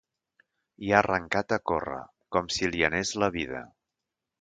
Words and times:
I 0.87 0.93
ha 0.93 1.01
arrencat 1.01 1.55
a 1.57 1.61
córrer, 1.73 2.01
com 2.37 2.51
si 2.57 2.73
li 2.73 2.85
anés 2.91 3.17
la 3.25 3.33
vida. 3.41 3.67